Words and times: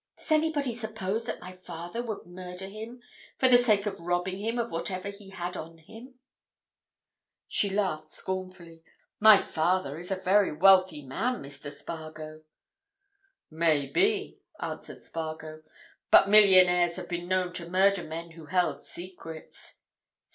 "Does 0.17 0.31
anybody 0.31 0.73
suppose 0.73 1.27
that 1.27 1.39
my 1.41 1.55
father 1.55 2.01
would 2.01 2.25
murder 2.25 2.65
him 2.65 3.03
for 3.37 3.47
the 3.47 3.59
sake 3.59 3.85
of 3.85 3.99
robbing 3.99 4.39
him 4.39 4.57
of 4.57 4.71
whatever 4.71 5.09
he 5.09 5.29
had 5.29 5.55
on 5.55 5.77
him?" 5.77 6.15
she 7.47 7.69
laughed 7.69 8.09
scornfully. 8.09 8.83
"My 9.19 9.37
father 9.37 9.99
is 9.99 10.09
a 10.09 10.15
very 10.15 10.51
wealthy 10.51 11.03
man, 11.05 11.39
Mr. 11.43 11.71
Spargo." 11.71 12.41
"May 13.51 13.85
be," 13.85 14.39
answered 14.59 15.03
Spargo. 15.03 15.61
"But 16.09 16.27
millionaires 16.29 16.95
have 16.95 17.07
been 17.07 17.27
known 17.27 17.53
to 17.53 17.69
murder 17.69 18.03
men 18.03 18.31
who 18.31 18.47
held 18.47 18.81
secrets." 18.81 19.77